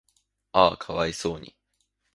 [0.03, 0.03] 嗚
[0.71, 1.55] 呼可哀想に